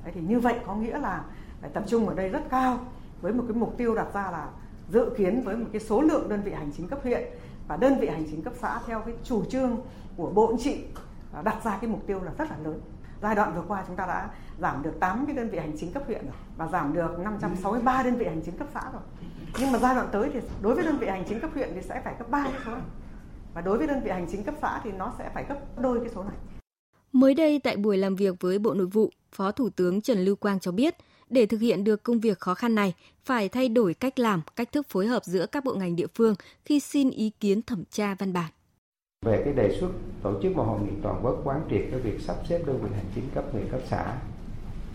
Đấy, 0.04 0.12
thì 0.14 0.20
như 0.20 0.40
vậy 0.40 0.60
có 0.66 0.74
nghĩa 0.74 0.98
là 0.98 1.24
tập 1.72 1.84
trung 1.86 2.08
ở 2.08 2.14
đây 2.14 2.28
rất 2.28 2.42
cao 2.50 2.78
với 3.20 3.32
một 3.32 3.44
cái 3.48 3.56
mục 3.56 3.74
tiêu 3.76 3.94
đặt 3.94 4.06
ra 4.14 4.30
là 4.30 4.48
dự 4.92 5.10
kiến 5.16 5.42
với 5.44 5.56
một 5.56 5.66
cái 5.72 5.80
số 5.80 6.00
lượng 6.00 6.28
đơn 6.28 6.42
vị 6.42 6.52
hành 6.52 6.70
chính 6.76 6.88
cấp 6.88 6.98
huyện 7.02 7.22
và 7.68 7.76
đơn 7.76 7.98
vị 8.00 8.08
hành 8.08 8.24
chính 8.30 8.42
cấp 8.42 8.52
xã 8.60 8.80
theo 8.86 9.00
cái 9.00 9.14
chủ 9.24 9.44
trương 9.44 9.76
của 10.16 10.30
Bộ 10.30 10.46
Chính 10.50 10.58
trị 10.58 10.84
đặt 11.44 11.64
ra 11.64 11.78
cái 11.80 11.90
mục 11.90 12.06
tiêu 12.06 12.20
là 12.22 12.32
rất 12.38 12.50
là 12.50 12.56
lớn. 12.64 12.80
Giai 13.22 13.34
đoạn 13.34 13.54
vừa 13.54 13.62
qua 13.68 13.84
chúng 13.86 13.96
ta 13.96 14.06
đã 14.06 14.30
giảm 14.58 14.82
được 14.82 15.00
8 15.00 15.26
cái 15.26 15.36
đơn 15.36 15.48
vị 15.48 15.58
hành 15.58 15.72
chính 15.78 15.92
cấp 15.92 16.02
huyện 16.06 16.24
rồi 16.24 16.34
và 16.56 16.66
giảm 16.66 16.94
được 16.94 17.18
563 17.18 18.02
đơn 18.02 18.16
vị 18.16 18.24
hành 18.24 18.42
chính 18.44 18.56
cấp 18.56 18.68
xã 18.74 18.82
rồi. 18.92 19.02
Nhưng 19.60 19.72
mà 19.72 19.78
giai 19.78 19.94
đoạn 19.94 20.08
tới 20.12 20.30
thì 20.32 20.40
đối 20.62 20.74
với 20.74 20.84
đơn 20.84 20.98
vị 20.98 21.06
hành 21.06 21.24
chính 21.28 21.40
cấp 21.40 21.50
huyện 21.54 21.70
thì 21.74 21.82
sẽ 21.82 22.00
phải 22.04 22.14
cấp 22.18 22.30
3 22.30 22.44
cái 22.52 22.60
số 22.64 22.70
này. 22.70 22.80
Và 23.54 23.60
đối 23.60 23.78
với 23.78 23.86
đơn 23.86 24.00
vị 24.04 24.10
hành 24.10 24.26
chính 24.30 24.44
cấp 24.44 24.54
xã 24.62 24.80
thì 24.84 24.92
nó 24.92 25.12
sẽ 25.18 25.30
phải 25.34 25.44
gấp 25.48 25.58
đôi 25.80 26.00
cái 26.00 26.08
số 26.14 26.22
này. 26.22 26.36
Mới 27.12 27.34
đây 27.34 27.60
tại 27.64 27.76
buổi 27.76 27.96
làm 27.96 28.16
việc 28.16 28.34
với 28.40 28.58
Bộ 28.58 28.74
Nội 28.74 28.86
vụ, 28.86 29.10
Phó 29.32 29.52
Thủ 29.52 29.70
tướng 29.70 30.00
Trần 30.00 30.18
Lưu 30.18 30.36
Quang 30.36 30.60
cho 30.60 30.72
biết, 30.72 30.94
để 31.30 31.46
thực 31.46 31.60
hiện 31.60 31.84
được 31.84 32.02
công 32.02 32.20
việc 32.20 32.38
khó 32.38 32.54
khăn 32.54 32.74
này, 32.74 32.94
phải 33.24 33.48
thay 33.48 33.68
đổi 33.68 33.94
cách 33.94 34.18
làm, 34.18 34.42
cách 34.56 34.72
thức 34.72 34.86
phối 34.88 35.06
hợp 35.06 35.24
giữa 35.24 35.46
các 35.46 35.64
bộ 35.64 35.74
ngành 35.74 35.96
địa 35.96 36.06
phương 36.14 36.34
khi 36.64 36.80
xin 36.80 37.10
ý 37.10 37.30
kiến 37.40 37.62
thẩm 37.62 37.84
tra 37.90 38.14
văn 38.14 38.32
bản. 38.32 38.50
Về 39.26 39.42
cái 39.44 39.52
đề 39.52 39.76
xuất 39.80 39.88
tổ 40.22 40.42
chức 40.42 40.56
một 40.56 40.62
hội 40.62 40.80
nghị 40.80 40.92
toàn 41.02 41.20
quốc 41.24 41.40
quán 41.44 41.60
triệt 41.70 41.82
cái 41.90 42.00
việc 42.00 42.20
sắp 42.20 42.36
xếp 42.48 42.62
đơn 42.66 42.82
vị 42.82 42.88
hành 42.96 43.06
chính 43.14 43.24
cấp 43.34 43.44
huyện 43.52 43.68
cấp 43.70 43.80
xã. 43.90 44.18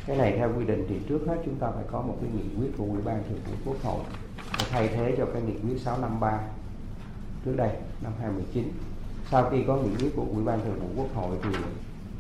Cái 0.08 0.18
này 0.18 0.34
theo 0.38 0.52
quy 0.58 0.66
định 0.66 0.86
thì 0.90 0.96
trước 1.10 1.20
hết 1.28 1.38
chúng 1.46 1.56
ta 1.56 1.72
phải 1.76 1.84
có 1.92 2.02
một 2.02 2.18
cái 2.22 2.30
nghị 2.36 2.56
quyết 2.58 2.72
của 2.78 2.84
Ủy 2.84 3.02
ban 3.02 3.24
Thường 3.24 3.40
vụ 3.46 3.54
Quốc 3.66 3.84
hội 3.84 4.04
để 4.60 4.66
thay 4.70 4.88
thế 4.88 5.16
cho 5.18 5.26
cái 5.34 5.42
nghị 5.42 5.54
quyết 5.54 5.80
653 5.80 6.40
trước 7.46 7.54
đây 7.56 7.70
năm 8.02 8.14
2019. 8.20 8.72
Sau 9.32 9.50
khi 9.50 9.58
có 9.68 9.76
nghị 9.76 9.96
quyết 10.00 10.12
của 10.16 10.26
Ủy 10.34 10.44
ban 10.44 10.60
Thường 10.66 10.80
vụ 10.80 11.02
Quốc 11.02 11.16
hội 11.16 11.38
thì 11.44 11.50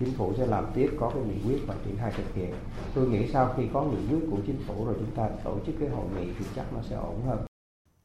chính 0.05 0.13
phủ 0.13 0.33
sẽ 0.37 0.47
làm 0.47 0.65
tiếp 0.75 0.89
có 0.99 1.11
cái 1.13 1.23
nghị 1.23 1.49
quyết 1.49 1.59
và 1.67 1.75
triển 1.85 1.95
khai 1.99 2.13
thực 2.17 2.35
hiện. 2.35 2.53
Tôi 2.95 3.07
nghĩ 3.07 3.27
sau 3.33 3.53
khi 3.57 3.63
có 3.73 3.83
nghị 3.83 3.97
quyết 4.09 4.27
của 4.31 4.37
chính 4.45 4.57
phủ 4.67 4.85
rồi 4.85 4.95
chúng 4.99 5.15
ta 5.15 5.29
tổ 5.43 5.57
chức 5.65 5.75
cái 5.79 5.89
hội 5.89 6.05
nghị 6.15 6.27
thì 6.39 6.45
chắc 6.55 6.73
nó 6.73 6.79
sẽ 6.89 6.95
ổn 6.95 7.21
hơn. 7.27 7.37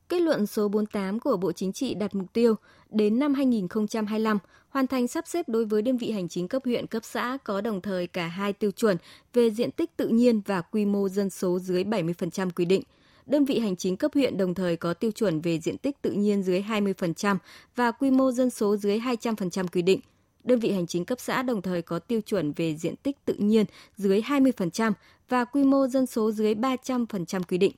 Kết 0.08 0.20
luận 0.20 0.46
số 0.46 0.68
48 0.68 1.20
của 1.20 1.36
Bộ 1.36 1.52
Chính 1.52 1.72
trị 1.72 1.94
đặt 1.94 2.14
mục 2.14 2.32
tiêu 2.32 2.54
đến 2.90 3.18
năm 3.18 3.34
2025 3.34 4.38
hoàn 4.68 4.86
thành 4.86 5.08
sắp 5.08 5.26
xếp 5.26 5.48
đối 5.48 5.64
với 5.64 5.82
đơn 5.82 5.96
vị 5.96 6.10
hành 6.10 6.28
chính 6.28 6.48
cấp 6.48 6.62
huyện, 6.64 6.86
cấp 6.86 7.04
xã 7.04 7.38
có 7.44 7.60
đồng 7.60 7.80
thời 7.80 8.06
cả 8.06 8.26
hai 8.26 8.52
tiêu 8.52 8.70
chuẩn 8.70 8.96
về 9.32 9.50
diện 9.50 9.70
tích 9.70 9.96
tự 9.96 10.08
nhiên 10.08 10.40
và 10.46 10.60
quy 10.60 10.86
mô 10.86 11.08
dân 11.08 11.30
số 11.30 11.58
dưới 11.58 11.84
70% 11.84 12.50
quy 12.50 12.64
định. 12.64 12.82
Đơn 13.26 13.44
vị 13.44 13.58
hành 13.58 13.76
chính 13.76 13.96
cấp 13.96 14.10
huyện 14.14 14.36
đồng 14.36 14.54
thời 14.54 14.76
có 14.76 14.94
tiêu 14.94 15.10
chuẩn 15.10 15.40
về 15.40 15.58
diện 15.58 15.78
tích 15.78 16.02
tự 16.02 16.10
nhiên 16.10 16.42
dưới 16.42 16.62
20% 16.62 17.36
và 17.76 17.90
quy 17.90 18.10
mô 18.10 18.32
dân 18.32 18.50
số 18.50 18.76
dưới 18.76 18.98
200% 18.98 19.66
quy 19.72 19.82
định– 19.82 20.00
đơn 20.44 20.58
vị 20.58 20.72
hành 20.72 20.86
chính 20.86 21.04
cấp 21.04 21.20
xã 21.20 21.42
đồng 21.42 21.62
thời 21.62 21.82
có 21.82 21.98
tiêu 21.98 22.20
chuẩn 22.20 22.52
về 22.52 22.76
diện 22.76 22.96
tích 22.96 23.24
tự 23.24 23.34
nhiên 23.34 23.66
dưới 23.96 24.20
20% 24.20 24.92
và 25.28 25.44
quy 25.44 25.64
mô 25.64 25.86
dân 25.86 26.06
số 26.06 26.32
dưới 26.32 26.54
300% 26.54 27.42
quy 27.48 27.58
định. 27.58 27.72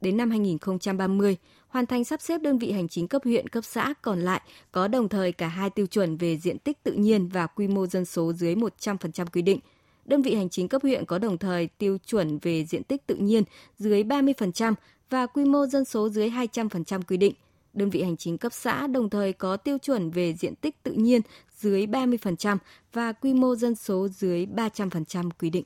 Đến 0.00 0.16
năm 0.16 0.30
2030, 0.30 1.36
hoàn 1.68 1.86
thành 1.86 2.04
sắp 2.04 2.22
xếp 2.22 2.38
đơn 2.38 2.58
vị 2.58 2.72
hành 2.72 2.88
chính 2.88 3.08
cấp 3.08 3.22
huyện, 3.24 3.48
cấp 3.48 3.64
xã 3.64 3.94
còn 4.02 4.20
lại 4.20 4.40
có 4.72 4.88
đồng 4.88 5.08
thời 5.08 5.32
cả 5.32 5.48
hai 5.48 5.70
tiêu 5.70 5.86
chuẩn 5.86 6.16
về 6.16 6.36
diện 6.36 6.58
tích 6.58 6.82
tự 6.82 6.92
nhiên 6.92 7.28
và 7.28 7.46
quy 7.46 7.68
mô 7.68 7.86
dân 7.86 8.04
số 8.04 8.32
dưới 8.32 8.54
100% 8.54 9.26
quy 9.32 9.42
định. 9.42 9.60
Đơn 10.04 10.22
vị 10.22 10.34
hành 10.34 10.48
chính 10.48 10.68
cấp 10.68 10.82
huyện 10.82 11.04
có 11.04 11.18
đồng 11.18 11.38
thời 11.38 11.66
tiêu 11.66 11.98
chuẩn 12.06 12.38
về 12.38 12.64
diện 12.64 12.84
tích 12.84 13.06
tự 13.06 13.14
nhiên 13.14 13.44
dưới 13.78 14.02
30% 14.02 14.74
và 15.10 15.26
quy 15.26 15.44
mô 15.44 15.66
dân 15.66 15.84
số 15.84 16.08
dưới 16.08 16.30
200% 16.30 17.02
quy 17.02 17.16
định– 17.16 17.34
đơn 17.78 17.90
vị 17.90 18.02
hành 18.02 18.16
chính 18.16 18.38
cấp 18.38 18.52
xã 18.52 18.86
đồng 18.86 19.10
thời 19.10 19.32
có 19.32 19.56
tiêu 19.56 19.78
chuẩn 19.78 20.10
về 20.10 20.34
diện 20.34 20.54
tích 20.54 20.82
tự 20.82 20.92
nhiên 20.92 21.20
dưới 21.58 21.86
30% 21.86 22.56
và 22.92 23.12
quy 23.12 23.34
mô 23.34 23.56
dân 23.56 23.74
số 23.74 24.08
dưới 24.08 24.46
300% 24.46 25.30
quy 25.38 25.50
định. 25.50 25.64